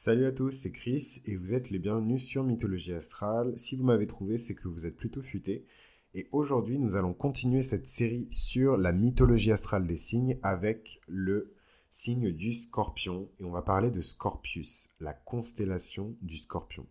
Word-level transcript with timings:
Salut 0.00 0.26
à 0.26 0.30
tous, 0.30 0.52
c'est 0.52 0.70
Chris 0.70 1.22
et 1.24 1.34
vous 1.34 1.54
êtes 1.54 1.70
les 1.70 1.80
bienvenus 1.80 2.22
sur 2.22 2.44
Mythologie 2.44 2.92
Astrale. 2.92 3.52
Si 3.58 3.74
vous 3.74 3.82
m'avez 3.82 4.06
trouvé, 4.06 4.38
c'est 4.38 4.54
que 4.54 4.68
vous 4.68 4.86
êtes 4.86 4.96
plutôt 4.96 5.22
futé. 5.22 5.66
Et 6.14 6.28
aujourd'hui, 6.30 6.78
nous 6.78 6.94
allons 6.94 7.14
continuer 7.14 7.62
cette 7.62 7.88
série 7.88 8.28
sur 8.30 8.76
la 8.76 8.92
mythologie 8.92 9.50
astrale 9.50 9.88
des 9.88 9.96
signes 9.96 10.38
avec 10.44 11.00
le 11.08 11.52
signe 11.90 12.30
du 12.30 12.52
scorpion. 12.52 13.28
Et 13.40 13.44
on 13.44 13.50
va 13.50 13.62
parler 13.62 13.90
de 13.90 14.00
Scorpius, 14.00 14.88
la 15.00 15.14
constellation 15.14 16.14
du 16.22 16.36
scorpion. 16.36 16.86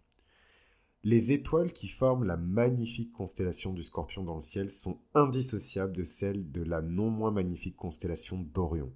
Les 1.06 1.32
étoiles 1.32 1.72
qui 1.72 1.88
forment 1.88 2.26
la 2.26 2.36
magnifique 2.36 3.14
constellation 3.14 3.72
du 3.72 3.84
scorpion 3.84 4.26
dans 4.26 4.36
le 4.36 4.42
ciel 4.42 4.70
sont 4.70 5.00
indissociables 5.14 5.96
de 5.96 6.04
celles 6.04 6.52
de 6.52 6.62
la 6.62 6.82
non 6.82 7.10
moins 7.10 7.32
magnifique 7.32 7.78
constellation 7.78 8.38
d'Orion, 8.38 8.92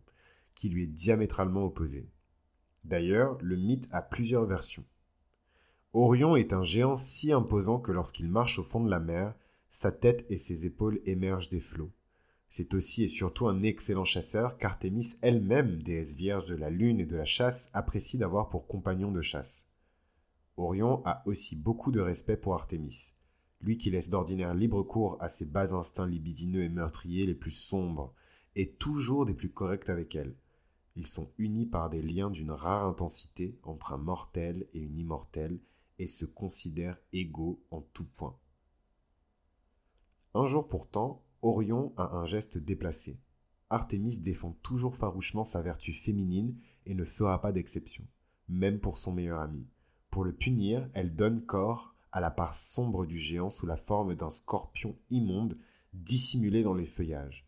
qui 0.54 0.68
lui 0.68 0.84
est 0.84 0.88
diamétralement 0.88 1.64
opposée. 1.64 2.10
D'ailleurs, 2.84 3.38
le 3.42 3.56
mythe 3.56 3.88
a 3.92 4.02
plusieurs 4.02 4.46
versions. 4.46 4.86
Orion 5.94 6.36
est 6.36 6.54
un 6.54 6.64
géant 6.64 6.96
si 6.96 7.32
imposant 7.32 7.80
que 7.80 7.92
lorsqu'il 7.92 8.30
marche 8.30 8.60
au 8.60 8.64
fond 8.64 8.84
de 8.84 8.90
la 8.90 9.00
mer, 9.00 9.36
sa 9.70 9.92
tête 9.92 10.26
et 10.30 10.38
ses 10.38 10.66
épaules 10.66 11.02
émergent 11.06 11.50
des 11.50 11.60
flots. 11.60 11.92
C'est 12.50 12.74
aussi 12.74 13.04
et 13.04 13.08
surtout 13.08 13.48
un 13.48 13.64
excellent 13.64 14.04
chasseur 14.04 14.58
qu'Artémis 14.58 15.16
elle-même, 15.22 15.82
déesse 15.84 16.18
vierge 16.18 16.48
de 16.48 16.56
la 16.56 16.70
lune 16.70 17.00
et 17.00 17.06
de 17.06 17.16
la 17.16 17.26
chasse, 17.26 17.70
apprécie 17.74 18.18
d'avoir 18.18 18.50
pour 18.50 18.68
compagnon 18.68 19.12
de 19.12 19.22
chasse. 19.22 19.70
Orion 20.58 21.02
a 21.06 21.24
aussi 21.26 21.56
beaucoup 21.56 21.92
de 21.92 22.02
respect 22.02 22.36
pour 22.36 22.54
Artémis, 22.54 23.14
lui 23.62 23.78
qui 23.78 23.90
laisse 23.90 24.10
d'ordinaire 24.10 24.54
libre 24.54 24.84
cours 24.84 25.18
à 25.22 25.30
ses 25.30 25.46
bas 25.46 25.74
instincts 25.74 26.08
libidineux 26.08 26.64
et 26.64 26.70
meurtriers 26.70 27.26
les 27.26 27.36
plus 27.36 27.52
sombres, 27.52 28.14
et 28.56 28.74
toujours 28.74 29.26
des 29.26 29.34
plus 29.34 29.52
corrects 29.52 29.90
avec 29.90 30.14
elle. 30.16 30.36
Ils 30.96 31.08
sont 31.08 31.32
unis 31.38 31.66
par 31.66 31.90
des 31.90 32.02
liens 32.02 32.30
d'une 32.30 32.52
rare 32.52 32.86
intensité 32.86 33.58
entre 33.64 33.94
un 33.94 33.98
mortel 33.98 34.68
et 34.74 34.80
une 34.80 34.98
immortelle 34.98 35.60
et 36.00 36.08
se 36.08 36.26
considèrent 36.26 36.98
égaux 37.14 37.62
en 37.72 37.82
tout 37.82 38.06
point. 38.06 38.38
Un 40.34 40.46
jour 40.46 40.68
pourtant, 40.68 41.24
Orion 41.42 41.94
a 41.98 42.16
un 42.16 42.26
geste 42.26 42.58
déplacé. 42.58 43.20
Artémis 43.70 44.20
défend 44.20 44.52
toujours 44.64 44.96
farouchement 44.96 45.44
sa 45.44 45.62
vertu 45.62 45.94
féminine 45.94 46.58
et 46.86 46.94
ne 46.94 47.06
fera 47.06 47.40
pas 47.42 47.52
d'exception, 47.52 48.06
même 48.50 48.80
pour 48.80 48.98
son 48.98 49.14
meilleur 49.14 49.40
ami. 49.40 49.66
Pour 50.10 50.24
le 50.26 50.34
punir, 50.34 50.90
elle 50.94 51.16
donne 51.16 51.46
corps 51.46 51.96
à 52.12 52.20
la 52.20 52.32
part 52.32 52.56
sombre 52.56 53.06
du 53.06 53.18
géant 53.18 53.50
sous 53.50 53.66
la 53.66 53.78
forme 53.78 54.16
d'un 54.16 54.30
scorpion 54.30 54.98
immonde 55.10 55.58
dissimulé 55.94 56.64
dans 56.64 56.74
les 56.74 56.86
feuillages. 56.86 57.48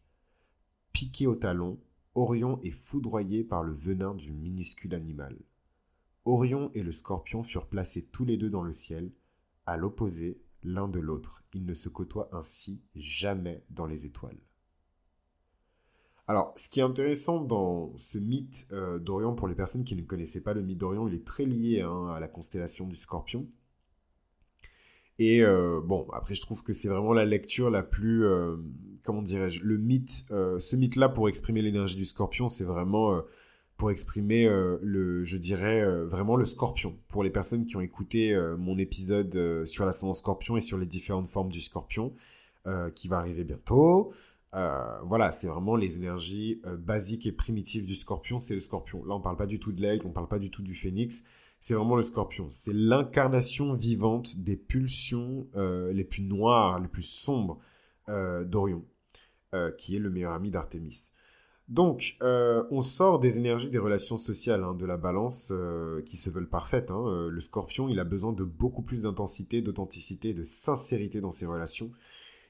Piqué 0.93 1.27
au 1.27 1.35
talon, 1.35 1.79
Orion 2.15 2.59
est 2.61 2.71
foudroyé 2.71 3.43
par 3.43 3.63
le 3.63 3.73
venin 3.73 4.13
du 4.13 4.33
minuscule 4.33 4.93
animal. 4.93 5.37
Orion 6.25 6.69
et 6.73 6.83
le 6.83 6.91
scorpion 6.91 7.43
furent 7.43 7.67
placés 7.67 8.05
tous 8.11 8.23
les 8.23 8.37
deux 8.37 8.49
dans 8.49 8.63
le 8.63 8.71
ciel, 8.71 9.11
à 9.65 9.77
l'opposé 9.77 10.39
l'un 10.63 10.87
de 10.87 10.99
l'autre. 10.99 11.43
Ils 11.53 11.65
ne 11.65 11.73
se 11.73 11.89
côtoient 11.89 12.29
ainsi 12.31 12.81
jamais 12.95 13.63
dans 13.69 13.85
les 13.85 14.05
étoiles. 14.05 14.39
Alors, 16.27 16.53
ce 16.55 16.69
qui 16.69 16.79
est 16.79 16.83
intéressant 16.83 17.41
dans 17.41 17.97
ce 17.97 18.17
mythe 18.17 18.67
euh, 18.71 18.97
d'Orion, 18.97 19.35
pour 19.35 19.49
les 19.49 19.55
personnes 19.55 19.83
qui 19.83 19.95
ne 19.95 20.03
connaissaient 20.03 20.41
pas 20.41 20.53
le 20.53 20.61
mythe 20.61 20.77
d'Orion, 20.77 21.07
il 21.07 21.15
est 21.15 21.27
très 21.27 21.45
lié 21.45 21.81
hein, 21.81 22.07
à 22.07 22.19
la 22.19 22.29
constellation 22.29 22.87
du 22.87 22.95
scorpion. 22.95 23.45
Et 25.19 25.41
euh, 25.41 25.79
bon, 25.83 26.07
après, 26.13 26.33
je 26.33 26.41
trouve 26.41 26.63
que 26.63 26.73
c'est 26.73 26.87
vraiment 26.87 27.13
la 27.13 27.25
lecture 27.25 27.69
la 27.69 27.83
plus, 27.83 28.25
euh, 28.25 28.55
comment 29.03 29.21
dirais-je, 29.21 29.61
le 29.61 29.77
mythe, 29.77 30.25
euh, 30.31 30.57
ce 30.59 30.75
mythe-là 30.75 31.09
pour 31.09 31.29
exprimer 31.29 31.61
l'énergie 31.61 31.95
du 31.95 32.05
scorpion, 32.05 32.47
c'est 32.47 32.63
vraiment 32.63 33.21
pour 33.77 33.91
exprimer 33.91 34.47
le, 34.81 35.23
je 35.23 35.37
dirais, 35.37 35.83
vraiment 36.05 36.35
le 36.35 36.45
scorpion. 36.45 36.97
Pour 37.09 37.23
les 37.23 37.29
personnes 37.29 37.65
qui 37.65 37.75
ont 37.75 37.81
écouté 37.81 38.33
mon 38.57 38.77
épisode 38.77 39.65
sur 39.65 39.85
l'ascendant 39.85 40.13
scorpion 40.13 40.57
et 40.57 40.61
sur 40.61 40.77
les 40.77 40.85
différentes 40.85 41.27
formes 41.27 41.51
du 41.51 41.59
scorpion, 41.59 42.13
qui 42.95 43.07
va 43.07 43.17
arriver 43.17 43.43
bientôt. 43.43 44.13
voilà, 44.51 45.31
c'est 45.31 45.47
vraiment 45.47 45.75
les 45.75 45.97
énergies 45.97 46.61
basiques 46.77 47.25
et 47.25 47.31
primitives 47.31 47.85
du 47.85 47.95
scorpion, 47.95 48.37
c'est 48.39 48.53
le 48.53 48.61
scorpion. 48.61 49.03
Là, 49.05 49.15
on 49.15 49.21
parle 49.21 49.37
pas 49.37 49.47
du 49.47 49.59
tout 49.59 49.71
de 49.73 49.81
l'aigle, 49.81 50.05
on 50.05 50.11
parle 50.11 50.29
pas 50.29 50.39
du 50.39 50.51
tout 50.51 50.63
du 50.63 50.75
phénix 50.75 51.25
c'est 51.63 51.75
vraiment 51.75 51.95
le 51.95 52.03
scorpion. 52.03 52.47
C'est 52.49 52.73
l'incarnation 52.73 53.73
vivante 53.73 54.37
des 54.37 54.57
pulsions 54.57 55.47
euh, 55.55 55.93
les 55.93 56.03
plus 56.03 56.21
noires, 56.21 56.77
les 56.81 56.89
plus 56.89 57.07
sombres 57.07 57.57
euh, 58.09 58.43
d'Orion, 58.43 58.83
euh, 59.53 59.71
qui 59.71 59.95
est 59.95 59.99
le 59.99 60.09
meilleur 60.09 60.33
ami 60.33 60.51
d'Artémis. 60.51 61.13
Donc, 61.69 62.17
on 62.19 62.81
sort 62.81 63.19
des 63.19 63.37
énergies 63.37 63.69
des 63.69 63.77
relations 63.77 64.17
sociales 64.17 64.61
hein, 64.61 64.73
de 64.73 64.85
la 64.85 64.97
balance 64.97 65.53
qui 66.05 66.17
se 66.17 66.29
veulent 66.29 66.49
parfaites. 66.49 66.91
Hein. 66.91 67.29
Le 67.29 67.39
scorpion, 67.39 67.87
il 67.87 67.97
a 67.97 68.03
besoin 68.03 68.33
de 68.33 68.43
beaucoup 68.43 68.81
plus 68.81 69.03
d'intensité, 69.03 69.61
d'authenticité, 69.61 70.33
de 70.33 70.43
sincérité 70.43 71.21
dans 71.21 71.31
ses 71.31 71.45
relations. 71.45 71.91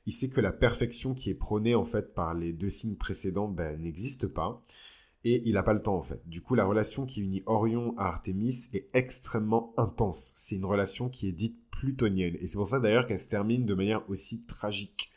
Il 0.07 0.11
sait 0.11 0.29
que 0.29 0.41
la 0.41 0.51
perfection 0.51 1.13
qui 1.13 1.29
est 1.29 1.35
prônée 1.35 1.75
en 1.75 1.83
fait 1.83 2.15
par 2.15 2.33
les 2.33 2.51
deux 2.51 2.69
signes 2.69 2.95
précédents 2.95 3.47
ben, 3.47 3.79
n'existe 3.79 4.25
pas 4.25 4.63
et 5.23 5.41
il 5.45 5.53
n'a 5.53 5.63
pas 5.63 5.73
le 5.73 5.81
temps 5.81 5.95
en 5.95 6.01
fait. 6.01 6.21
Du 6.27 6.41
coup, 6.41 6.55
la 6.55 6.65
relation 6.65 7.05
qui 7.05 7.21
unit 7.21 7.43
Orion 7.45 7.93
à 7.97 8.07
Artémis 8.07 8.69
est 8.73 8.89
extrêmement 8.93 9.73
intense. 9.77 10.31
C'est 10.35 10.55
une 10.55 10.65
relation 10.65 11.09
qui 11.09 11.27
est 11.27 11.31
dite 11.31 11.57
plutonienne. 11.71 12.37
Et 12.39 12.47
c'est 12.47 12.57
pour 12.57 12.67
ça 12.67 12.79
d'ailleurs 12.79 13.05
qu'elle 13.05 13.19
se 13.19 13.27
termine 13.27 13.65
de 13.65 13.73
manière 13.73 14.07
aussi 14.09 14.43
tragique. 14.45 15.11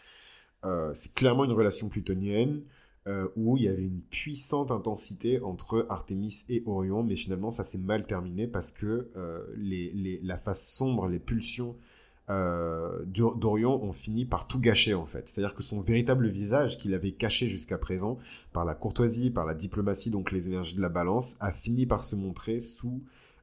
Euh, 0.65 0.93
c'est 0.95 1.15
clairement 1.15 1.45
une 1.45 1.53
relation 1.53 1.89
plutonienne 1.89 2.63
euh, 3.07 3.29
où 3.37 3.57
il 3.57 3.65
y 3.65 3.69
avait 3.69 3.85
une 3.85 4.01
puissante 4.01 4.71
intensité 4.71 5.41
entre 5.41 5.87
Artémis 5.89 6.45
et 6.49 6.63
Orion, 6.67 7.03
mais 7.05 7.17
finalement 7.17 7.51
ça 7.51 7.63
s'est 7.63 7.79
mal 7.79 8.07
terminé 8.07 8.47
parce 8.47 8.73
que 8.73 9.11
euh, 9.17 9.45
la 10.23 10.39
face 10.39 10.69
sombre, 10.69 11.07
les 11.09 11.21
pulsions 11.21 11.77
euh, 12.29 13.05
Dorion 13.07 13.83
ont 13.85 13.93
fini 13.93 14.25
par 14.25 14.49
tout 14.49 14.59
gâcher 14.59 14.95
en 14.95 15.07
fait. 15.07 15.29
C'est-à-dire 15.29 15.55
que 15.55 15.63
son 15.63 15.81
véritable 15.81 16.29
visage 16.29 16.79
qu'il 16.79 16.95
avait 16.95 17.13
caché 17.13 17.49
jusqu'à 17.49 17.79
présent 17.79 18.19
par 18.53 18.65
la 18.65 18.75
courtoisie, 18.75 19.31
par 19.31 19.45
la 19.45 19.55
diplomatie, 19.55 20.11
donc 20.11 20.33
les 20.33 20.49
énergies 20.49 20.75
de 20.75 20.81
la 20.81 20.89
balance, 20.89 21.37
a 21.41 21.53
fini 21.53 21.87
par 21.87 22.03
se 22.03 22.17
montrer 22.17 22.59
sous 22.59 23.03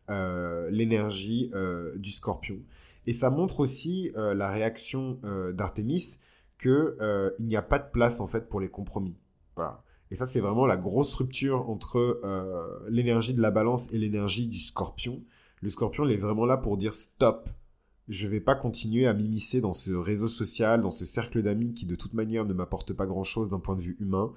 euh, 0.10 0.70
l'énergie 0.70 1.50
euh, 1.54 1.96
du 1.96 2.12
scorpion. 2.12 2.58
Et 3.06 3.14
ça 3.14 3.30
montre 3.30 3.60
aussi 3.60 4.12
la 4.16 4.50
réaction 4.50 5.20
d'Artémis 5.54 6.20
que 6.58 7.36
il 7.38 7.46
n'y 7.48 7.58
a 7.58 7.62
pas 7.62 7.78
de 7.78 7.92
place 7.92 8.22
en 8.22 8.28
fait 8.28 8.48
pour 8.48 8.62
les 8.62 8.70
compromis. 8.70 9.18
Et 10.10 10.16
ça 10.16 10.26
c'est 10.26 10.40
vraiment 10.40 10.66
la 10.66 10.78
grosse 10.78 11.14
rupture 11.16 11.70
entre 11.70 12.22
l'énergie 12.90 13.34
de 13.34 13.42
la 13.42 13.52
balance 13.52 13.92
et 13.92 13.98
l'énergie 13.98 14.48
du 14.48 14.60
scorpion. 14.60 15.22
Le 15.60 15.68
scorpion 15.68 16.06
il 16.06 16.14
est 16.14 16.18
vraiment 16.18 16.46
là 16.46 16.56
pour 16.56 16.78
dire 16.78 16.94
stop 16.94 17.50
je 18.10 18.28
vais 18.28 18.42
pas 18.42 18.56
continuer 18.56 19.08
à 19.08 19.14
m'immiscer 19.14 19.62
dans 19.62 19.74
ce 19.74 19.92
réseau 19.92 20.28
social, 20.28 20.82
dans 20.82 20.92
ce 20.92 21.06
cercle 21.06 21.42
d'amis 21.42 21.74
qui 21.74 21.86
de 21.86 21.96
toute 21.96 22.14
manière 22.14 22.46
ne 22.46 22.54
m'apporte 22.54 22.94
pas 22.94 23.06
grand 23.06 23.24
chose 23.24 23.50
d'un 23.50 23.60
point 23.60 23.76
de 23.76 23.82
vue 23.82 23.96
humain, 24.00 24.34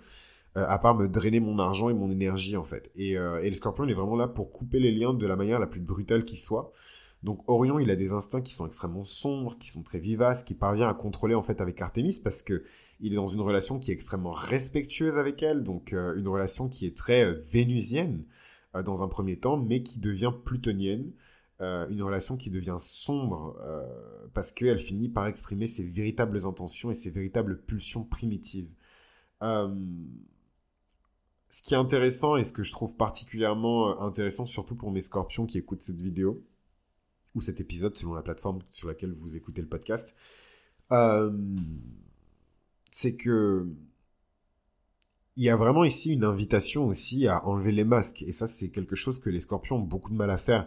euh, 0.56 0.64
à 0.68 0.78
part 0.78 0.94
me 0.94 1.08
drainer 1.08 1.40
mon 1.40 1.58
argent 1.58 1.88
et 1.88 1.94
mon 1.94 2.10
énergie 2.10 2.56
en 2.56 2.62
fait. 2.62 2.90
Et, 2.94 3.18
euh, 3.18 3.40
le 3.40 3.52
scorpion 3.52 3.86
est 3.88 3.94
vraiment 3.94 4.16
là 4.16 4.28
pour 4.28 4.50
couper 4.50 4.78
les 4.78 4.92
liens 4.92 5.14
de 5.14 5.26
la 5.26 5.36
manière 5.36 5.58
la 5.58 5.66
plus 5.66 5.80
brutale 5.80 6.24
qui 6.24 6.36
soit. 6.36 6.72
Donc 7.22 7.42
Orion 7.50 7.78
il 7.80 7.90
a 7.90 7.96
des 7.96 8.12
instincts 8.12 8.42
qui 8.42 8.54
sont 8.54 8.66
extrêmement 8.66 9.02
sombres, 9.02 9.56
qui 9.58 9.68
sont 9.68 9.82
très 9.82 9.98
vivaces, 9.98 10.44
qui 10.44 10.54
parvient 10.54 10.88
à 10.88 10.94
contrôler 10.94 11.34
en 11.34 11.42
fait 11.42 11.60
avec 11.60 11.80
Artemis 11.82 12.20
parce 12.22 12.42
que 12.42 12.62
il 13.00 13.12
est 13.12 13.16
dans 13.16 13.26
une 13.26 13.40
relation 13.40 13.78
qui 13.78 13.90
est 13.90 13.94
extrêmement 13.94 14.32
respectueuse 14.32 15.18
avec 15.18 15.42
elle, 15.42 15.64
donc 15.64 15.92
euh, 15.92 16.16
une 16.16 16.28
relation 16.28 16.68
qui 16.68 16.86
est 16.86 16.96
très 16.96 17.32
vénusienne 17.32 18.24
dans 18.84 19.02
un 19.02 19.08
premier 19.08 19.38
temps, 19.38 19.56
mais 19.56 19.82
qui 19.82 19.98
devient 20.00 20.32
plutonienne. 20.44 21.12
Euh, 21.62 21.88
une 21.88 22.02
relation 22.02 22.36
qui 22.36 22.50
devient 22.50 22.76
sombre 22.78 23.58
euh, 23.62 23.82
parce 24.34 24.52
qu'elle 24.52 24.78
finit 24.78 25.08
par 25.08 25.26
exprimer 25.26 25.66
ses 25.66 25.84
véritables 25.84 26.44
intentions 26.44 26.90
et 26.90 26.94
ses 26.94 27.08
véritables 27.08 27.62
pulsions 27.62 28.04
primitives. 28.04 28.68
Euh, 29.42 29.74
ce 31.48 31.62
qui 31.62 31.72
est 31.72 31.78
intéressant 31.78 32.36
et 32.36 32.44
ce 32.44 32.52
que 32.52 32.62
je 32.62 32.72
trouve 32.72 32.94
particulièrement 32.96 34.02
intéressant, 34.02 34.44
surtout 34.44 34.76
pour 34.76 34.90
mes 34.90 35.00
scorpions 35.00 35.46
qui 35.46 35.56
écoutent 35.56 35.80
cette 35.80 36.00
vidéo 36.00 36.44
ou 37.34 37.40
cet 37.40 37.58
épisode 37.58 37.96
selon 37.96 38.12
la 38.12 38.22
plateforme 38.22 38.58
sur 38.70 38.88
laquelle 38.88 39.12
vous 39.12 39.36
écoutez 39.36 39.62
le 39.62 39.68
podcast, 39.68 40.14
c'est 42.90 43.16
que 43.16 43.66
il 45.36 45.44
y 45.44 45.50
a 45.50 45.56
vraiment 45.56 45.84
ici 45.84 46.12
une 46.12 46.24
invitation 46.24 46.86
aussi 46.86 47.26
à 47.28 47.46
enlever 47.46 47.72
les 47.72 47.84
masques. 47.84 48.22
Et 48.22 48.32
ça, 48.32 48.46
c'est 48.46 48.70
quelque 48.70 48.96
chose 48.96 49.20
que 49.20 49.28
les 49.28 49.40
scorpions 49.40 49.76
ont 49.76 49.80
beaucoup 49.80 50.10
de 50.10 50.16
mal 50.16 50.30
à 50.30 50.38
faire. 50.38 50.66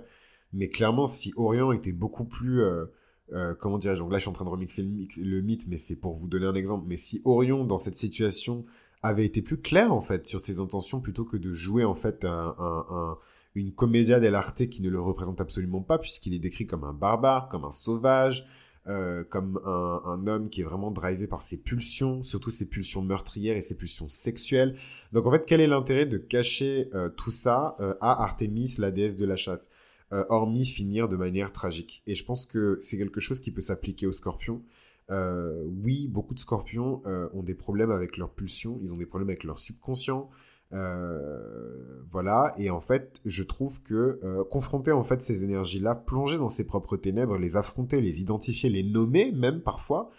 Mais 0.53 0.69
clairement, 0.69 1.07
si 1.07 1.33
Orion 1.35 1.71
était 1.71 1.91
beaucoup 1.91 2.25
plus... 2.25 2.61
Euh, 2.61 2.85
euh, 3.31 3.53
comment 3.53 3.77
dirais-je 3.77 3.99
Donc 3.99 4.11
là, 4.11 4.17
je 4.17 4.21
suis 4.21 4.29
en 4.29 4.33
train 4.33 4.45
de 4.45 4.49
remixer 4.49 4.81
le, 4.81 5.41
mythe, 5.41 5.67
mais 5.67 5.77
c'est 5.77 5.95
pour 5.95 6.13
vous 6.13 6.27
donner 6.27 6.47
un 6.47 6.55
exemple. 6.55 6.85
Mais 6.87 6.97
si 6.97 7.21
Orion, 7.25 7.63
dans 7.63 7.77
cette 7.77 7.95
situation, 7.95 8.65
avait 9.03 9.25
été 9.25 9.41
plus 9.41 9.61
clair, 9.61 9.93
en 9.93 10.01
fait, 10.01 10.25
sur 10.25 10.39
ses 10.39 10.59
intentions, 10.59 10.99
plutôt 10.99 11.25
que 11.25 11.37
de 11.37 11.53
jouer, 11.53 11.85
en 11.85 11.93
fait, 11.93 12.25
un, 12.25 13.17
une 13.53 13.71
comédia 13.71 14.19
dell'arte 14.19 14.67
qui 14.69 14.81
ne 14.81 14.89
le 14.89 14.99
représente 14.99 15.41
absolument 15.41 15.81
pas, 15.81 15.99
puisqu'il 15.99 16.33
est 16.33 16.39
décrit 16.39 16.65
comme 16.65 16.83
un 16.83 16.93
barbare, 16.93 17.49
comme 17.49 17.65
un 17.65 17.71
sauvage, 17.71 18.47
euh, 18.87 19.23
comme 19.23 19.61
un, 19.63 20.01
un, 20.05 20.25
homme 20.25 20.49
qui 20.49 20.61
est 20.61 20.63
vraiment 20.63 20.89
drivé 20.89 21.27
par 21.27 21.43
ses 21.43 21.57
pulsions, 21.57 22.23
surtout 22.23 22.49
ses 22.49 22.67
pulsions 22.67 23.03
meurtrières 23.03 23.57
et 23.57 23.61
ses 23.61 23.77
pulsions 23.77 24.07
sexuelles. 24.07 24.75
Donc 25.13 25.27
en 25.27 25.31
fait, 25.31 25.45
quel 25.45 25.61
est 25.61 25.67
l'intérêt 25.67 26.07
de 26.07 26.17
cacher 26.17 26.89
tout 27.15 27.29
ça 27.29 27.77
à 28.01 28.23
Artémis, 28.23 28.73
la 28.79 28.89
déesse 28.89 29.15
de 29.15 29.25
la 29.27 29.35
chasse? 29.35 29.69
Hormis 30.11 30.65
finir 30.65 31.07
de 31.07 31.15
manière 31.15 31.51
tragique. 31.51 32.01
Et 32.07 32.15
je 32.15 32.25
pense 32.25 32.45
que 32.45 32.79
c'est 32.81 32.97
quelque 32.97 33.19
chose 33.19 33.39
qui 33.39 33.51
peut 33.51 33.61
s'appliquer 33.61 34.07
aux 34.07 34.13
scorpions. 34.13 34.61
oui, 35.09 36.07
beaucoup 36.07 36.33
de 36.33 36.39
scorpions 36.39 37.01
ont 37.33 37.43
des 37.43 37.55
problèmes 37.55 37.91
avec 37.91 38.17
leur 38.17 38.31
pulsion, 38.31 38.79
ils 38.81 38.93
ont 38.93 38.97
des 38.97 39.05
problèmes 39.05 39.29
avec 39.29 39.43
leur 39.43 39.59
subconscient, 39.59 40.29
euh, 40.71 42.03
voilà, 42.11 42.53
et 42.57 42.69
en 42.69 42.79
fait, 42.79 43.21
je 43.25 43.43
trouve 43.43 43.81
que 43.81 44.19
euh, 44.23 44.43
confronter 44.43 44.91
en 44.91 45.03
fait 45.03 45.21
ces 45.21 45.43
énergies-là, 45.43 45.95
plonger 45.95 46.37
dans 46.37 46.49
ses 46.49 46.65
propres 46.65 46.97
ténèbres, 46.97 47.37
les 47.37 47.57
affronter, 47.57 48.01
les 48.01 48.21
identifier, 48.21 48.69
les 48.69 48.83
nommer 48.83 49.31
même 49.31 49.61
parfois, 49.61 50.11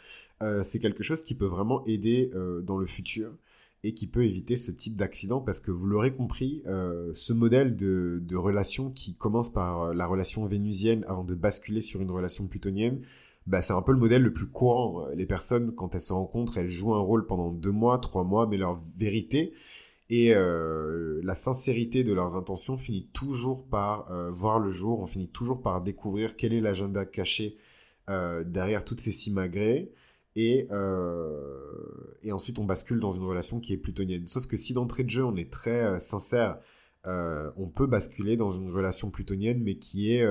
euh, 0.42 0.62
c'est 0.62 0.80
quelque 0.80 1.02
chose 1.02 1.22
qui 1.22 1.34
peut 1.34 1.46
vraiment 1.46 1.84
aider 1.86 2.32
dans 2.62 2.78
le 2.78 2.86
futur 2.86 3.32
et 3.82 3.94
qui 3.94 4.06
peut 4.06 4.24
éviter 4.24 4.56
ce 4.56 4.70
type 4.70 4.96
d'accident 4.96 5.40
parce 5.40 5.60
que 5.60 5.70
vous 5.70 5.86
l'aurez 5.86 6.12
compris, 6.12 6.62
ce 7.14 7.32
modèle 7.32 7.76
de, 7.76 8.36
relation 8.36 8.90
qui 8.90 9.14
commence 9.14 9.50
par 9.50 9.94
la 9.94 10.06
relation 10.06 10.44
vénusienne 10.46 11.04
avant 11.08 11.24
de 11.24 11.34
basculer 11.34 11.80
sur 11.80 12.02
une 12.02 12.10
relation 12.10 12.46
plutonienne, 12.46 13.00
bah, 13.46 13.62
c'est 13.62 13.72
un 13.72 13.80
peu 13.80 13.92
le 13.92 13.98
modèle 13.98 14.22
le 14.22 14.34
plus 14.34 14.48
courant. 14.48 15.06
Les 15.14 15.24
personnes, 15.24 15.74
quand 15.74 15.94
elles 15.94 16.02
se 16.02 16.12
rencontrent, 16.12 16.58
elles 16.58 16.68
jouent 16.68 16.94
un 16.94 17.00
rôle 17.00 17.26
pendant 17.26 17.50
deux 17.50 17.72
mois, 17.72 17.98
trois 17.98 18.22
mois, 18.22 18.46
mais 18.46 18.58
leur 18.58 18.82
vérité, 18.98 19.54
et 20.10 20.34
euh, 20.34 21.20
la 21.22 21.36
sincérité 21.36 22.02
de 22.02 22.12
leurs 22.12 22.36
intentions 22.36 22.76
finit 22.76 23.06
toujours 23.12 23.64
par 23.64 24.10
euh, 24.10 24.28
voir 24.28 24.58
le 24.58 24.68
jour, 24.68 24.98
on 24.98 25.06
finit 25.06 25.28
toujours 25.28 25.62
par 25.62 25.80
découvrir 25.80 26.36
quel 26.36 26.52
est 26.52 26.60
l'agenda 26.60 27.04
caché 27.04 27.56
euh, 28.08 28.42
derrière 28.42 28.84
toutes 28.84 28.98
ces 28.98 29.12
simagrées. 29.12 29.92
Et, 30.36 30.68
et 32.22 32.32
ensuite 32.32 32.58
on 32.58 32.64
bascule 32.64 33.00
dans 33.00 33.10
une 33.10 33.24
relation 33.24 33.60
qui 33.60 33.72
est 33.72 33.78
plutonienne. 33.78 34.26
Sauf 34.28 34.46
que 34.46 34.56
si 34.56 34.72
d'entrée 34.72 35.04
de 35.04 35.10
jeu 35.10 35.24
on 35.24 35.36
est 35.36 35.52
très 35.52 35.98
sincère, 35.98 36.58
on 37.04 37.68
peut 37.68 37.86
basculer 37.86 38.36
dans 38.36 38.50
une 38.50 38.70
relation 38.70 39.10
plutonienne, 39.10 39.60
mais 39.62 39.74
qui 39.76 40.14
est 40.14 40.26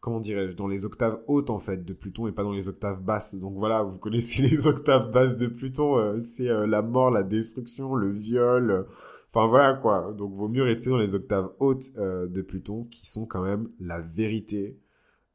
comment 0.00 0.20
dirais-je, 0.20 0.52
dans 0.52 0.66
les 0.66 0.84
octaves 0.84 1.20
hautes 1.28 1.50
en 1.50 1.58
fait 1.58 1.84
de 1.84 1.92
Pluton 1.94 2.26
et 2.26 2.32
pas 2.32 2.42
dans 2.42 2.52
les 2.52 2.68
octaves 2.68 3.00
basses. 3.00 3.36
Donc 3.36 3.54
voilà, 3.56 3.82
vous 3.82 3.98
connaissez 3.98 4.42
les 4.50 4.66
octaves 4.66 5.12
basses 5.12 5.36
de 5.36 5.46
Pluton, 5.46 6.18
c'est 6.18 6.48
la 6.66 6.82
mort, 6.82 7.10
la 7.10 7.22
destruction, 7.22 7.94
le 7.94 8.10
viol, 8.10 8.86
Enfin 9.34 9.48
voilà 9.48 9.74
quoi. 9.74 10.14
Donc 10.16 10.32
vaut 10.32 10.48
mieux 10.48 10.62
rester 10.62 10.90
dans 10.90 10.96
les 10.96 11.16
octaves 11.16 11.50
hautes 11.58 11.90
euh, 11.98 12.28
de 12.28 12.40
Pluton 12.40 12.84
qui 12.84 13.04
sont 13.04 13.26
quand 13.26 13.42
même 13.42 13.68
la 13.80 14.00
vérité, 14.00 14.78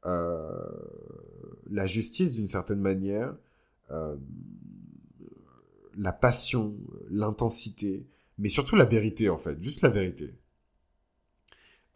euh, 0.06 0.48
la 1.70 1.86
justice 1.86 2.32
d'une 2.32 2.46
certaine 2.46 2.80
manière, 2.80 3.34
euh, 3.90 4.16
la 5.96 6.12
passion, 6.12 6.76
l'intensité, 7.10 8.06
mais 8.38 8.48
surtout 8.48 8.76
la 8.76 8.84
vérité 8.84 9.28
en 9.28 9.38
fait, 9.38 9.62
juste 9.62 9.82
la 9.82 9.90
vérité. 9.90 10.34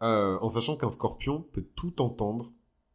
en 0.01 0.49
sachant 0.49 0.77
qu'un 0.77 0.89
scorpion 0.89 1.41
peut 1.53 1.65
tout 1.75 2.01
entendre 2.01 2.51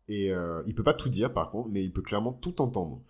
et 0.09 0.33
il 0.67 0.75
peut 0.75 0.85
pas 0.85 0.95
tout 0.95 1.09
dire 1.09 1.33
par 1.33 1.51
contre, 1.51 1.71
mais 1.71 1.83
il 1.83 1.93
peut 1.93 2.03
clairement 2.03 2.33
tout 2.33 2.61
entendre. 2.63 3.03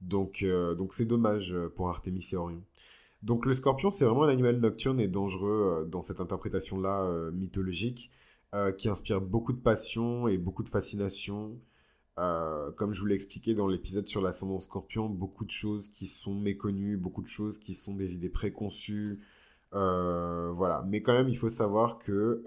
Donc 0.00 0.44
donc 0.76 0.92
c'est 0.92 1.06
dommage 1.06 1.54
pour 1.76 1.88
Artemis 1.88 2.28
et 2.32 2.36
Orion. 2.36 2.62
Donc 3.22 3.46
le 3.46 3.52
scorpion, 3.52 3.90
c'est 3.90 4.04
vraiment 4.04 4.24
un 4.24 4.28
animal 4.28 4.60
nocturne 4.60 5.00
et 5.00 5.08
dangereux 5.08 5.82
euh, 5.82 5.84
dans 5.84 6.00
cette 6.00 6.20
interprétation-là 6.20 7.02
euh, 7.02 7.32
mythologique, 7.32 8.10
euh, 8.54 8.72
qui 8.72 8.88
inspire 8.88 9.20
beaucoup 9.20 9.52
de 9.52 9.58
passion 9.58 10.28
et 10.28 10.38
beaucoup 10.38 10.62
de 10.62 10.68
fascination. 10.68 11.58
Comme 12.16 12.92
je 12.92 13.00
vous 13.00 13.06
l'ai 13.06 13.14
expliqué 13.14 13.54
dans 13.54 13.68
l'épisode 13.68 14.08
sur 14.08 14.22
l'ascendant 14.22 14.60
scorpion, 14.60 15.08
beaucoup 15.08 15.44
de 15.44 15.50
choses 15.50 15.88
qui 15.88 16.06
sont 16.06 16.34
méconnues, 16.34 16.96
beaucoup 16.96 17.22
de 17.22 17.28
choses 17.28 17.58
qui 17.58 17.74
sont 17.74 17.94
des 17.94 18.14
idées 18.14 18.30
préconçues. 18.30 19.20
voilà. 19.72 20.84
Mais 20.88 21.02
quand 21.02 21.12
même, 21.12 21.28
il 21.28 21.36
faut 21.36 21.48
savoir 21.48 21.98
que 21.98 22.42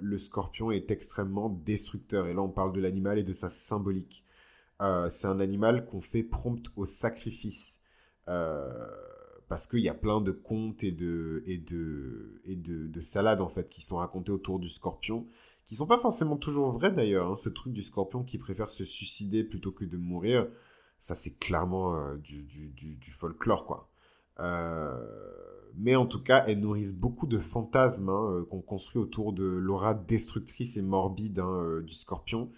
le 0.00 0.18
scorpion 0.18 0.70
est 0.70 0.90
extrêmement 0.90 1.48
destructeur. 1.48 2.26
Et 2.28 2.34
là, 2.34 2.42
on 2.42 2.48
parle 2.48 2.72
de 2.72 2.80
l'animal 2.80 3.18
et 3.18 3.24
de 3.24 3.32
sa 3.32 3.48
symbolique. 3.48 4.24
c'est 5.08 5.26
un 5.26 5.40
animal 5.40 5.84
qu'on 5.86 6.00
fait 6.00 6.22
prompt 6.22 6.62
au 6.76 6.86
sacrifice. 6.86 7.82
Euh, 8.28 8.86
parce 9.48 9.66
qu'il 9.66 9.80
y 9.80 9.88
a 9.88 9.94
plein 9.94 10.20
de 10.20 10.32
contes 10.32 10.82
et 10.82 10.92
de, 10.92 11.42
et 11.46 11.58
de, 11.58 12.40
et 12.44 12.56
de, 12.56 13.00
salades 13.00 13.40
en 13.40 13.48
fait 13.48 13.68
qui 13.68 13.82
sont 13.82 13.96
racontées 13.96 14.32
autour 14.32 14.58
du 14.58 14.68
scorpion, 14.68 15.26
qui 15.66 15.76
sont 15.76 15.86
pas 15.86 15.98
forcément 15.98 16.36
toujours 16.36 16.70
vrais 16.70 16.92
d'ailleurs. 16.92 17.30
Hein. 17.30 17.36
Ce 17.36 17.48
truc 17.48 17.72
du 17.72 17.82
scorpion 17.82 18.24
qui 18.24 18.38
préfère 18.38 18.68
se 18.68 18.84
suicider 18.84 19.44
plutôt 19.44 19.72
que 19.72 19.84
de 19.84 19.96
mourir, 19.96 20.48
ça 20.98 21.14
c'est 21.14 21.38
clairement 21.38 21.96
euh, 21.96 22.16
du, 22.16 22.44
du, 22.44 22.96
du, 22.96 23.10
folklore 23.10 23.66
quoi. 23.66 23.88
Euh, 24.40 24.96
mais 25.76 25.96
en 25.96 26.06
tout 26.06 26.22
cas, 26.22 26.44
elles 26.46 26.60
nourrissent 26.60 26.94
beaucoup 26.94 27.26
de 27.26 27.38
fantasmes 27.38 28.08
hein, 28.08 28.32
euh, 28.32 28.44
qu'on 28.44 28.60
construit 28.60 29.00
autour 29.00 29.32
de 29.32 29.44
l'aura 29.44 29.94
destructrice 29.94 30.76
et 30.76 30.82
morbide 30.82 31.38
hein, 31.38 31.80
du 31.82 31.94
scorpion. 31.94 32.50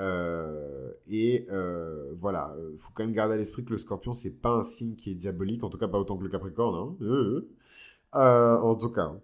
Et 0.00 1.46
euh, 1.50 2.14
voilà, 2.20 2.54
il 2.72 2.78
faut 2.78 2.92
quand 2.94 3.04
même 3.04 3.12
garder 3.12 3.34
à 3.34 3.36
l'esprit 3.36 3.64
que 3.64 3.70
le 3.70 3.78
scorpion, 3.78 4.12
c'est 4.12 4.40
pas 4.40 4.50
un 4.50 4.62
signe 4.62 4.94
qui 4.94 5.10
est 5.10 5.14
diabolique, 5.14 5.64
en 5.64 5.70
tout 5.70 5.78
cas 5.78 5.88
pas 5.88 5.98
autant 5.98 6.16
que 6.16 6.22
le 6.22 6.30
capricorne. 6.30 6.96
En 8.12 8.74
tout 8.76 8.90
cas. 8.90 9.14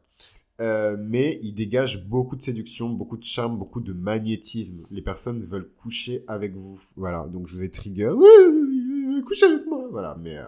Mais 0.58 1.38
il 1.42 1.52
dégage 1.54 2.06
beaucoup 2.06 2.36
de 2.36 2.42
séduction, 2.42 2.88
beaucoup 2.88 3.16
de 3.16 3.24
charme, 3.24 3.58
beaucoup 3.58 3.80
de 3.80 3.92
magnétisme. 3.92 4.84
Les 4.90 5.02
personnes 5.02 5.44
veulent 5.44 5.70
coucher 5.82 6.24
avec 6.28 6.54
vous. 6.54 6.80
Voilà, 6.96 7.26
donc 7.26 7.48
je 7.48 7.54
vous 7.54 7.62
ai 7.62 7.70
trigger. 7.70 8.10
Oui, 8.10 9.22
coucher 9.26 9.46
avec 9.46 9.66
moi. 9.66 9.88
Voilà, 9.90 10.16
mais 10.20 10.38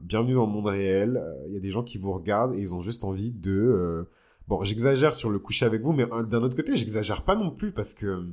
bienvenue 0.00 0.34
dans 0.34 0.46
le 0.46 0.52
monde 0.52 0.66
réel. 0.66 1.22
Il 1.48 1.54
y 1.54 1.56
a 1.56 1.60
des 1.60 1.70
gens 1.70 1.82
qui 1.82 1.98
vous 1.98 2.12
regardent 2.12 2.54
et 2.54 2.60
ils 2.60 2.74
ont 2.74 2.80
juste 2.80 3.04
envie 3.04 3.30
de. 3.30 4.06
Bon, 4.48 4.64
j'exagère 4.64 5.14
sur 5.14 5.28
le 5.28 5.38
coucher 5.38 5.66
avec 5.66 5.82
vous, 5.82 5.92
mais 5.92 6.06
d'un 6.06 6.42
autre 6.42 6.56
côté, 6.56 6.74
j'exagère 6.76 7.22
pas 7.22 7.36
non 7.36 7.50
plus 7.50 7.70
parce 7.70 7.92
que 7.92 8.24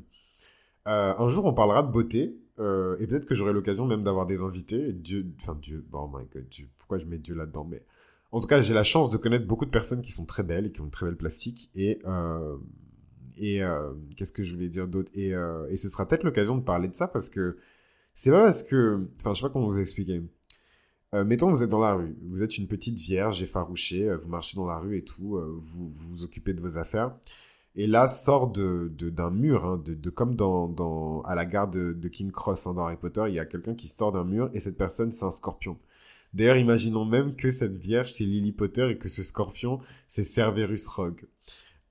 euh, 0.88 1.14
un 1.18 1.28
jour, 1.28 1.46
on 1.46 1.54
parlera 1.54 1.84
de 1.84 1.92
beauté. 1.92 2.38
Euh, 2.58 2.96
et 3.00 3.08
peut-être 3.08 3.26
que 3.26 3.36
j'aurai 3.36 3.52
l'occasion 3.52 3.86
même 3.86 4.04
d'avoir 4.04 4.26
des 4.26 4.42
invités. 4.42 4.94
Dieu, 4.94 5.26
enfin 5.42 5.58
Dieu, 5.62 5.86
oh 5.92 6.08
my 6.08 6.26
god, 6.34 6.48
Dieu, 6.50 6.70
pourquoi 6.78 6.98
je 6.98 7.06
mets 7.06 7.18
Dieu 7.18 7.36
là-dedans 7.36 7.68
Mais 7.70 7.84
en 8.36 8.40
tout 8.42 8.48
cas, 8.48 8.62
j'ai 8.62 8.74
la 8.74 8.84
chance 8.84 9.12
de 9.12 9.18
connaître 9.18 9.48
beaucoup 9.48 9.66
de 9.66 9.72
personnes 9.72 10.02
qui 10.02 10.12
sont 10.12 10.26
très 10.26 10.44
belles 10.44 10.68
et 10.68 10.72
qui 10.72 10.82
ont 10.82 10.86
une 10.86 10.92
très 10.92 11.06
belle 11.06 11.18
plastique. 11.18 11.72
Et 11.76 12.00
euh, 12.06 12.58
et 13.38 13.62
qu'est-ce 14.16 14.32
que 14.32 14.44
je 14.44 14.54
voulais 14.54 14.70
dire 14.70 14.88
d'autre 14.88 15.12
et, 15.14 15.32
et 15.70 15.78
ce 15.78 15.90
sera 15.90 16.08
peut-être 16.08 16.24
l'occasion 16.24 16.58
de 16.58 16.64
parler 16.64 16.88
de 16.88 16.96
ça 16.96 17.10
parce 17.10 17.28
que 17.28 17.58
c'est 18.14 18.32
pas 18.32 18.44
parce 18.44 18.64
que, 18.64 19.10
enfin, 19.20 19.34
je 19.34 19.42
sais 19.42 19.48
pas 19.48 19.52
comment 19.52 19.66
vous 19.66 19.80
expliquer. 19.80 20.22
mettons, 21.14 21.50
vous 21.50 21.62
êtes 21.62 21.70
dans 21.70 21.82
la 21.82 21.96
rue, 21.96 22.16
vous 22.30 22.44
êtes 22.44 22.58
une 22.58 22.68
petite 22.68 22.98
vierge 22.98 23.44
effarouchée, 23.44 24.16
vous 24.16 24.30
marchez 24.30 24.56
dans 24.56 24.66
la 24.66 24.80
rue 24.80 24.98
et 24.98 25.04
tout, 25.04 25.38
vous 25.60 25.92
vous 25.94 26.24
occupez 26.24 26.54
de 26.54 26.62
vos 26.62 26.78
affaires 26.78 27.14
et 27.76 27.88
là 27.88 28.08
sort 28.08 28.52
d'un 28.52 29.30
mur, 29.32 29.66
hein, 29.66 29.84
de, 29.86 30.10
comme 30.10 30.36
dans, 30.36 31.22
à 31.26 31.36
la 31.36 31.46
gare 31.46 31.70
de, 31.70 31.94
de 31.94 32.08
King 32.08 32.32
Cross 32.32 32.68
hein, 32.68 32.74
dans 32.74 32.86
Harry 32.86 32.98
Potter, 32.98 33.24
il 33.28 33.34
y 33.34 33.40
a 33.40 33.46
quelqu'un 33.46 33.76
qui 33.76 33.88
sort 33.88 34.12
d'un 34.12 34.24
mur 34.24 34.50
et 34.54 34.60
cette 34.60 34.78
personne 34.78 35.12
c'est 35.12 35.26
un 35.26 35.32
scorpion. 35.32 35.78
D'ailleurs, 36.36 36.58
imaginons 36.58 37.06
même 37.06 37.38
que 37.38 37.50
cette 37.50 37.78
vierge 37.78 38.12
c'est 38.12 38.26
Lily 38.26 38.52
Potter 38.52 38.90
et 38.92 38.98
que 38.98 39.08
ce 39.08 39.24
scorpion 39.24 39.80
c'est 40.10 40.26
Cerberus 40.26 40.86
Rogue. 40.88 41.26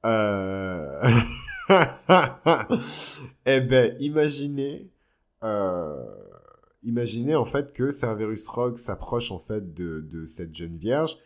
Euh... 0.05 1.01
eh 3.47 3.61
ben, 3.63 3.97
imaginez, 4.01 4.91
euh... 5.43 5.97
imaginez 6.83 7.35
en 7.35 7.47
fait 7.47 7.73
que 7.73 7.91
Cerberus 7.91 8.47
Rogue 8.47 8.77
s'approche 8.77 9.33
en 9.33 9.39
fait 9.39 9.73
de, 9.73 10.25
cette 10.27 10.55
jeune 10.55 10.77
vierge. 10.77 11.17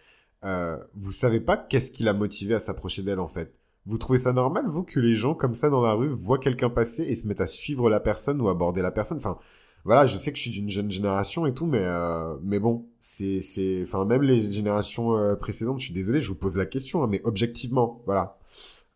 Euh, 0.44 0.78
vous 0.94 1.10
savez 1.10 1.40
pas 1.40 1.56
qu'est-ce 1.56 1.90
qui 1.90 2.04
l'a 2.04 2.12
motivé 2.12 2.54
à 2.54 2.60
s'approcher 2.60 3.02
d'elle 3.02 3.18
en 3.18 3.26
fait? 3.26 3.52
Vous 3.84 3.98
trouvez 3.98 4.20
ça 4.20 4.32
normal, 4.32 4.66
vous, 4.68 4.84
que 4.84 5.00
les 5.00 5.16
gens 5.16 5.34
comme 5.34 5.54
ça 5.54 5.70
dans 5.70 5.82
la 5.82 5.94
rue 5.94 6.10
voient 6.10 6.38
quelqu'un 6.38 6.70
passer 6.70 7.02
et 7.02 7.16
se 7.16 7.26
mettent 7.26 7.40
à 7.40 7.48
suivre 7.48 7.90
la 7.90 7.98
personne 7.98 8.40
ou 8.40 8.48
aborder 8.48 8.80
la 8.80 8.92
personne? 8.92 9.18
Enfin, 9.18 9.38
voilà, 9.85 10.06
je 10.06 10.16
sais 10.16 10.32
que 10.32 10.37
je 10.37 10.42
suis 10.42 10.50
d'une 10.50 10.68
jeune 10.68 10.90
génération 10.90 11.47
et 11.47 11.54
tout, 11.54 11.66
mais 11.66 11.82
euh, 11.82 12.35
mais 12.42 12.58
bon, 12.58 12.87
c'est 13.00 13.42
c'est, 13.42 13.82
enfin 13.85 14.04
même 14.04 14.23
les 14.23 14.40
générations 14.40 15.16
euh, 15.16 15.37
précédentes, 15.37 15.80
je 15.80 15.87
suis 15.87 15.94
désolé, 15.94 16.20
je 16.20 16.28
vous 16.28 16.35
pose 16.35 16.56
la 16.56 16.66
question, 16.66 17.02
hein, 17.02 17.08
mais 17.11 17.20
objectivement, 17.25 18.02
voilà, 18.06 18.38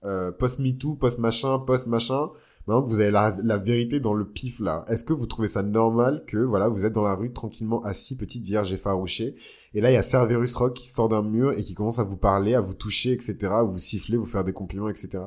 euh, 0.04 0.32
post 0.32 0.58
MeToo, 0.58 0.94
post 0.94 1.18
machin, 1.18 1.58
post 1.58 1.86
machin. 1.86 2.30
Maintenant 2.68 2.84
que 2.84 2.90
vous 2.90 3.00
avez 3.00 3.10
la, 3.10 3.36
la 3.42 3.58
vérité 3.58 3.98
dans 3.98 4.14
le 4.14 4.24
pif 4.24 4.60
là, 4.60 4.84
est-ce 4.88 5.02
que 5.02 5.12
vous 5.12 5.26
trouvez 5.26 5.48
ça 5.48 5.64
normal 5.64 6.22
que 6.28 6.36
voilà, 6.36 6.68
vous 6.68 6.84
êtes 6.84 6.92
dans 6.92 7.02
la 7.02 7.16
rue 7.16 7.32
tranquillement 7.32 7.82
assis, 7.82 8.16
petite 8.16 8.44
vierge 8.44 8.72
effarouchée, 8.72 9.34
et 9.74 9.80
là, 9.80 9.90
il 9.90 9.94
y 9.94 9.96
a 9.96 10.02
Cerberus 10.02 10.54
Rock 10.54 10.74
qui 10.74 10.88
sort 10.88 11.08
d'un 11.08 11.22
mur 11.22 11.52
et 11.52 11.62
qui 11.62 11.74
commence 11.74 11.98
à 11.98 12.04
vous 12.04 12.16
parler, 12.16 12.54
à 12.54 12.60
vous 12.60 12.74
toucher, 12.74 13.12
etc., 13.12 13.36
à 13.50 13.62
vous 13.62 13.78
siffler, 13.78 14.16
vous 14.16 14.26
faire 14.26 14.44
des 14.44 14.52
compliments, 14.52 14.88
etc. 14.88 15.24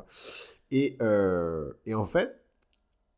Et, 0.71 0.97
euh, 1.01 1.71
et 1.85 1.95
en 1.95 2.05
fait, 2.05 2.44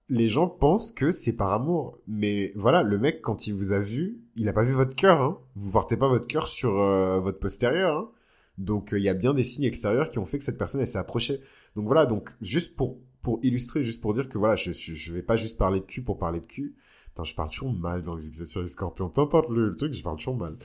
les 0.10 0.30
gens 0.30 0.48
pensent 0.48 0.92
que 0.92 1.12
c'est 1.12 1.34
par 1.34 1.52
amour. 1.52 2.00
Mais 2.08 2.52
voilà, 2.56 2.84
le 2.84 2.98
mec, 2.98 3.22
quand 3.22 3.48
il 3.48 3.54
vous 3.54 3.74
a 3.74 3.80
vu, 3.80 4.22
il 4.36 4.48
a 4.48 4.54
pas 4.54 4.64
vu 4.64 4.74
votre 4.74 4.96
cœur. 4.96 5.22
Hein. 5.22 5.40
Vous 5.56 5.72
portez 5.72 5.98
pas 5.98 6.08
votre 6.08 6.28
cœur 6.28 6.48
sur 6.48 6.80
euh, 6.80 7.20
votre 7.20 7.40
postérieur. 7.40 7.98
Hein. 7.98 8.10
Donc, 8.58 8.94
euh, 8.94 9.00
il 9.00 9.04
y 9.04 9.10
a 9.10 9.14
bien 9.14 9.34
des 9.34 9.44
signes 9.44 9.66
extérieurs 9.66 10.10
qui 10.10 10.20
ont 10.20 10.26
fait 10.26 10.38
que 10.38 10.44
cette 10.44 10.58
personne, 10.58 10.82
elle 10.82 10.88
s'est 10.88 10.98
approchée. 10.98 11.42
Donc 11.76 11.86
voilà, 11.86 12.06
donc 12.06 12.30
juste 12.42 12.76
pour, 12.76 12.98
pour 13.22 13.40
illustrer, 13.44 13.84
juste 13.84 14.02
pour 14.02 14.14
dire 14.14 14.30
que 14.30 14.38
voilà, 14.38 14.56
je, 14.56 14.72
je, 14.72 15.14
vais 15.14 15.22
pas 15.22 15.36
juste 15.36 15.58
parler 15.58 15.80
de 15.82 15.86
cul 15.86 16.02
pour 16.02 16.18
parler 16.18 16.40
de 16.40 16.46
cul. 16.46 16.76
Attends, 17.14 17.24
je 17.24 17.36
parle 17.36 17.50
toujours 17.50 17.74
mal 17.74 18.04
dans 18.04 18.16
les 18.16 18.28
épisodes 18.28 18.48
sur 18.48 18.62
les 18.62 18.68
scorpions. 18.68 19.10
Peu 19.10 19.22
importe 19.22 19.50
le, 19.50 19.76
truc, 19.76 19.94
je 19.94 20.04
parle 20.04 20.18
toujours 20.18 20.38
mal 20.38 20.58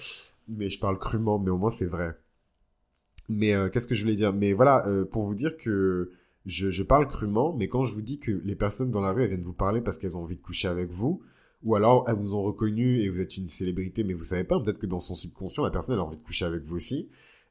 mais 0.48 0.68
je 0.68 0.78
parle 0.80 0.98
crûment, 0.98 1.38
mais 1.38 1.50
au 1.50 1.56
moins 1.56 1.70
c'est 1.70 1.86
vrai. 1.86 2.18
Mais 3.28 3.54
euh, 3.54 3.68
qu'est-ce 3.68 3.86
que 3.86 3.94
je 3.94 4.02
voulais 4.02 4.16
dire? 4.16 4.32
Mais 4.32 4.52
voilà, 4.52 4.84
pour 5.10 5.22
vous 5.22 5.36
dire 5.36 5.56
que 5.56 6.10
Je, 6.44 6.82
parle 6.82 7.06
crûment, 7.06 7.54
mais 7.56 7.68
quand 7.68 7.84
je 7.84 7.94
vous 7.94 8.02
dis 8.02 8.18
que 8.18 8.32
les 8.44 8.56
personnes 8.56 8.90
dans 8.90 9.00
la 9.00 9.12
rue, 9.12 9.22
elles 9.22 9.28
viennent 9.28 9.44
vous 9.44 9.52
parler 9.52 9.80
parce 9.80 9.98
qu'elles 9.98 10.16
ont 10.16 10.22
envie 10.22 10.36
de 10.36 10.42
coucher 10.42 10.66
avec 10.66 10.90
vous, 10.90 11.22
ou 11.62 11.76
alors 11.76 12.04
elles 12.08 12.16
vous 12.16 12.34
ont 12.34 12.42
reconnu 12.42 13.00
et 13.00 13.08
vous 13.08 13.20
êtes 13.20 13.36
une 13.36 13.46
célébrité, 13.46 14.02
mais 14.02 14.14
vous 14.14 14.24
savez 14.24 14.42
pas, 14.42 14.58
peut-être 14.60 14.78
que 14.78 14.86
dans 14.86 14.98
son 14.98 15.14
subconscient, 15.14 15.62
la 15.62 15.70
personne, 15.70 15.98
a 15.98 16.02
envie 16.02 16.16
de 16.16 16.22
coucher 16.22 16.44
avec 16.44 16.64
vous 16.64 16.76
aussi. 16.76 17.08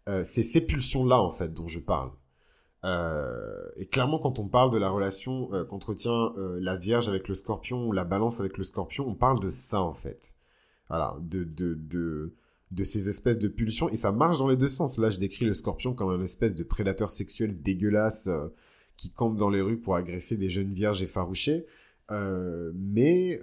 Euh, 0.10 0.24
c'est 0.26 0.44
ces 0.44 0.66
pulsions-là, 0.66 1.22
en 1.22 1.32
fait, 1.32 1.54
dont 1.54 1.68
je 1.68 1.80
parle. 1.80 2.12
Euh, 2.84 3.70
et 3.78 3.86
clairement, 3.86 4.20
quand 4.20 4.40
on 4.40 4.48
parle 4.48 4.72
de 4.72 4.78
la 4.78 4.90
relation 4.90 5.54
euh, 5.54 5.64
qu'entretient 5.64 6.34
la 6.60 6.76
Vierge 6.76 7.08
avec 7.08 7.28
le 7.30 7.36
Scorpion 7.36 7.88
ou 7.88 7.94
la 7.94 8.04
Balance 8.04 8.42
avec 8.42 8.58
le 8.58 8.66
Scorpion, 8.66 9.08
on 9.08 9.16
parle 9.16 9.40
de 9.40 9.50
ça 9.50 9.80
en 9.82 9.94
fait. 9.94 10.36
Voilà, 10.90 11.16
de, 11.22 11.46
de 11.46 12.84
ces 12.84 13.08
espèces 13.08 13.40
de 13.40 13.48
pulsions. 13.48 13.88
Et 13.88 13.96
ça 13.96 14.12
marche 14.12 14.40
dans 14.40 14.50
les 14.50 14.58
deux 14.58 14.68
sens. 14.68 14.98
Là, 14.98 15.10
je 15.10 15.20
décris 15.20 15.46
le 15.46 15.54
Scorpion 15.54 15.94
comme 15.94 16.10
un 16.10 16.22
espèce 16.22 16.56
de 16.56 16.64
prédateur 16.64 17.10
sexuel 17.10 17.62
dégueulasse 17.62 18.28
qui 18.98 19.12
campe 19.12 19.38
dans 19.38 19.50
les 19.50 19.62
rues 19.62 19.80
pour 19.80 19.96
agresser 19.96 20.38
des 20.38 20.50
jeunes 20.50 20.74
vierges 20.74 21.02
effarouchées. 21.02 21.66
mais 22.10 23.40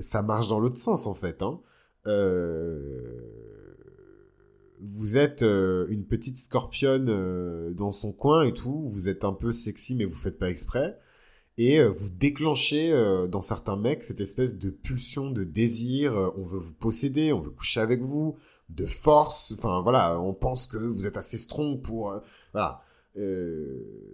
ça 0.00 0.22
marche 0.22 0.48
dans 0.48 0.60
l'autre 0.60 0.76
sens 0.78 1.06
en 1.06 1.14
fait. 1.14 1.42
Hein. 1.42 1.60
Euh 2.06 3.48
vous 4.80 5.16
êtes 5.16 5.42
euh, 5.42 5.86
une 5.88 6.04
petite 6.04 6.38
scorpionne 6.38 7.08
euh, 7.08 7.72
dans 7.72 7.92
son 7.92 8.12
coin 8.12 8.44
et 8.44 8.52
tout, 8.52 8.88
vous 8.88 9.08
êtes 9.08 9.24
un 9.24 9.32
peu 9.32 9.52
sexy 9.52 9.94
mais 9.94 10.04
vous 10.04 10.14
faites 10.14 10.38
pas 10.38 10.50
exprès, 10.50 10.98
et 11.56 11.80
euh, 11.80 11.88
vous 11.88 12.10
déclenchez 12.10 12.92
dans 13.30 13.42
certains 13.42 13.76
mecs 13.76 14.04
cette 14.04 14.20
espèce 14.20 14.58
de 14.58 14.70
pulsion 14.70 15.30
de 15.30 15.44
désir, 15.44 16.32
on 16.36 16.44
veut 16.44 16.58
vous 16.58 16.74
posséder, 16.74 17.32
on 17.32 17.40
veut 17.40 17.50
coucher 17.50 17.80
avec 17.80 18.02
vous, 18.02 18.36
de 18.68 18.86
force, 18.86 19.54
enfin 19.56 19.80
voilà, 19.82 20.20
on 20.20 20.34
pense 20.34 20.66
que 20.66 20.76
vous 20.76 21.06
êtes 21.06 21.16
assez 21.16 21.38
strong 21.38 21.80
pour... 21.80 22.14
voilà. 22.52 22.82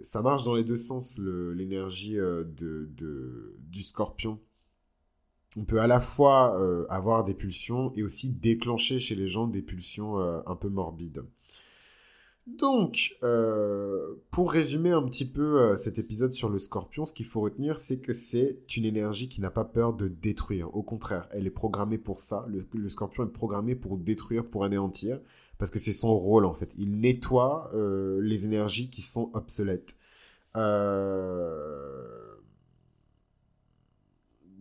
Ça 0.01 0.21
marche 0.21 0.43
dans 0.43 0.55
les 0.55 0.63
deux 0.63 0.75
sens, 0.75 1.17
l'énergie 1.17 2.15
de, 2.15 2.89
du 3.59 3.83
scorpion 3.83 4.39
on 5.57 5.63
peut 5.63 5.79
à 5.79 5.87
la 5.87 5.99
fois 5.99 6.59
euh, 6.59 6.85
avoir 6.89 7.23
des 7.23 7.33
pulsions 7.33 7.91
et 7.95 8.03
aussi 8.03 8.29
déclencher 8.29 8.99
chez 8.99 9.15
les 9.15 9.27
gens 9.27 9.47
des 9.47 9.61
pulsions 9.61 10.19
euh, 10.19 10.41
un 10.45 10.55
peu 10.55 10.69
morbides. 10.69 11.23
Donc, 12.45 13.17
euh, 13.23 14.21
pour 14.29 14.51
résumer 14.51 14.91
un 14.91 15.01
petit 15.01 15.25
peu 15.25 15.75
cet 15.77 15.97
épisode 15.97 16.31
sur 16.31 16.47
le 16.47 16.59
scorpion, 16.59 17.03
ce 17.03 17.11
qu'il 17.11 17.25
faut 17.25 17.41
retenir, 17.41 17.79
c'est 17.79 17.99
que 17.99 18.13
c'est 18.13 18.59
une 18.77 18.85
énergie 18.85 19.27
qui 19.27 19.41
n'a 19.41 19.49
pas 19.49 19.65
peur 19.65 19.93
de 19.93 20.07
détruire. 20.07 20.75
Au 20.75 20.83
contraire, 20.83 21.27
elle 21.31 21.47
est 21.47 21.51
programmée 21.51 21.97
pour 21.97 22.19
ça. 22.19 22.45
Le, 22.47 22.87
scorpion 22.87 23.23
est 23.23 23.31
programmé 23.31 23.73
pour 23.73 23.97
détruire, 23.97 24.45
pour 24.45 24.63
anéantir, 24.63 25.19
parce 25.57 25.71
que 25.71 25.79
c'est 25.79 25.93
son 25.93 26.17
rôle 26.17 26.45
en 26.45 26.53
fait. 26.53 26.73
Il 26.77 26.97
nettoie 26.99 27.71
les 28.21 28.45
énergies 28.45 28.89
qui 28.89 29.01
sont 29.01 29.31
obsolètes. 29.33 29.97
Euh 30.55 32.25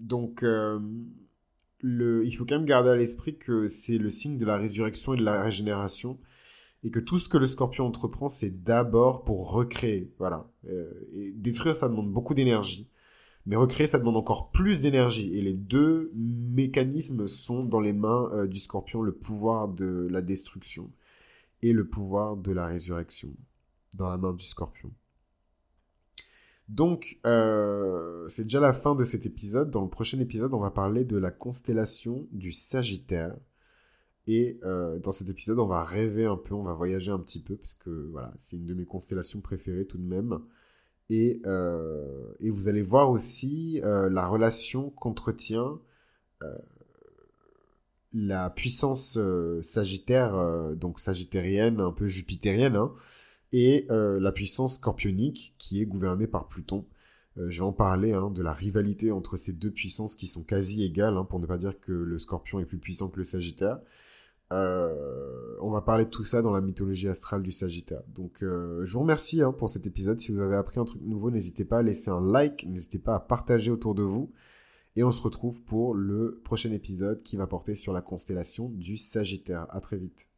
donc, 0.05 0.43
euh, 0.43 0.79
le, 1.81 2.25
il 2.25 2.33
faut 2.33 2.45
quand 2.45 2.57
même 2.57 2.67
garder 2.67 2.91
à 2.91 2.97
l'esprit 2.97 3.37
que 3.39 3.67
c'est 3.67 3.99
le 3.99 4.11
signe 4.11 4.39
de 4.39 4.45
la 4.45 4.57
résurrection 4.57 5.15
et 5.15 5.17
de 5.17 5.25
la 5.25 5.43
régénération. 5.43 6.19
Et 6.83 6.91
que 6.91 7.01
tout 7.01 7.19
ce 7.19 7.31
que 7.31 7.39
le 7.39 7.47
scorpion 7.47 7.87
entreprend, 7.87 8.29
c'est 8.29 8.63
d'abord 8.63 9.25
pour 9.25 9.53
recréer. 9.53 10.13
Voilà. 10.19 10.51
Euh, 10.69 10.91
détruire, 11.35 11.75
ça 11.75 11.89
demande 11.89 12.13
beaucoup 12.13 12.35
d'énergie. 12.35 12.91
Mais 13.47 13.57
recréer, 13.57 13.87
ça 13.87 13.99
demande 13.99 14.17
encore 14.17 14.51
plus 14.51 14.81
d'énergie. 14.81 15.37
Et 15.37 15.43
les 15.43 15.53
deux 15.53 16.11
mécanismes 16.15 17.27
sont 17.27 17.65
dans 17.65 17.81
les 17.81 17.93
mains 17.93 18.31
euh, 18.33 18.47
du 18.47 18.59
scorpion, 18.59 19.03
le 19.03 19.13
pouvoir 19.13 19.69
de 19.69 20.09
la 20.11 20.23
destruction 20.23 20.91
et 21.63 21.73
le 21.73 21.87
pouvoir 21.87 22.37
de 22.37 22.53
la 22.53 22.67
résurrection 22.67 23.31
dans 23.95 24.09
la 24.09 24.17
main 24.17 24.33
du 24.33 24.45
scorpion. 24.45 24.91
Donc, 26.69 27.19
euh, 27.27 28.27
c'est 28.29 28.45
déjà 28.45 28.61
la 28.61 28.73
fin 28.73 28.95
de 28.95 29.05
cet 29.05 29.27
épisode. 29.27 29.71
Dans 29.71 29.83
le 29.83 29.91
prochain 29.91 30.19
épisode, 30.21 30.55
on 30.55 30.61
va 30.61 30.71
parler 30.71 31.05
de 31.05 31.19
la 31.19 31.31
constellation 31.31 32.27
du 32.33 32.53
Sagittaire. 32.53 33.37
Et 34.27 34.59
euh, 34.65 34.99
dans 35.01 35.13
cet 35.13 35.29
épisode, 35.29 35.59
on 35.59 35.67
va 35.67 35.85
rêver 35.85 36.25
un 36.25 36.37
peu, 36.37 36.55
on 36.55 36.63
va 36.63 36.73
voyager 36.73 37.11
un 37.11 37.19
petit 37.19 37.43
peu, 37.43 37.57
parce 37.57 37.75
que 37.75 38.09
voilà, 38.11 38.33
c'est 38.37 38.57
une 38.57 38.65
de 38.65 38.73
mes 38.73 38.87
constellations 38.87 39.43
préférées 39.43 39.87
tout 39.87 39.99
de 39.99 40.07
même. 40.07 40.41
Et, 41.11 41.43
euh, 41.47 42.35
et 42.41 42.51
vous 42.51 42.69
allez 42.69 42.83
voir 42.83 43.11
aussi 43.11 43.81
la 43.83 44.27
relation 44.27 44.91
qu'entretient 44.91 45.79
la 48.13 48.49
puissance 48.51 49.19
sagittaire, 49.63 50.35
donc 50.77 51.01
sagittarienne, 51.01 51.81
un 51.81 51.93
peu 51.93 52.07
jupitérienne, 52.07 52.77
hein, 52.77 52.93
et 53.55 53.87
euh, 53.91 54.19
la 54.19 54.33
puissance 54.33 54.75
scorpionique 54.75 55.55
qui 55.59 55.81
est 55.81 55.87
gouvernée 55.87 56.27
par 56.27 56.49
Pluton. 56.49 56.85
Euh, 57.39 57.51
je 57.51 57.61
vais 57.61 57.65
en 57.65 57.73
parler 57.73 58.13
hein, 58.13 58.31
de 58.31 58.43
la 58.43 58.53
rivalité 58.53 59.13
entre 59.13 59.37
ces 59.37 59.53
deux 59.53 59.71
puissances 59.71 60.17
qui 60.17 60.27
sont 60.27 60.43
quasi 60.43 60.83
égales, 60.83 61.17
hein, 61.17 61.25
pour 61.25 61.39
ne 61.39 61.47
pas 61.47 61.57
dire 61.57 61.79
que 61.81 61.93
le 61.93 62.19
scorpion 62.19 62.59
est 62.59 62.65
plus 62.65 62.79
puissant 62.79 63.09
que 63.09 63.17
le 63.17 63.23
sagittaire. 63.23 63.79
Euh, 64.53 65.57
on 65.61 65.71
va 65.71 65.81
parler 65.81 66.05
de 66.05 66.11
tout 66.11 66.23
ça 66.23 66.43
dans 66.43 66.53
la 66.53 66.61
mythologie 66.61 67.09
astrale 67.09 67.43
du 67.43 67.51
Sagittaire. 67.51 68.03
Donc 68.09 68.39
je 68.41 68.93
vous 68.93 69.01
remercie 69.01 69.43
hein, 69.43 69.53
pour 69.53 69.69
cet 69.69 69.87
épisode. 69.87 70.21
Si 70.21 70.33
vous 70.33 70.41
avez 70.41 70.57
appris 70.57 70.81
un 70.81 70.85
truc 70.85 71.03
nouveau, 71.03 71.31
n'hésitez 71.31 71.65
pas 71.65 71.79
à 71.79 71.83
laisser 71.83 72.11
un 72.11 72.21
like, 72.21 72.67
n'hésitez 72.67 72.99
pas 72.99 73.17
à 73.17 73.21
partager 73.21 73.71
autour 73.71 73.95
de 73.95 74.03
vous. 74.03 74.33
Et 74.97 75.03
on 75.03 75.11
se 75.11 75.23
retrouve 75.23 75.63
pour 75.63 75.95
le 75.95 76.41
prochain 76.45 76.71
épisode 76.73 77.23
qui 77.23 77.37
va 77.37 77.47
porter 77.47 77.75
sur 77.75 77.93
la 77.93 78.01
constellation 78.01 78.69
du 78.69 78.97
Sagittaire. 78.97 79.67
À 79.71 79.81
très 79.81 79.97
vite. 79.97 80.29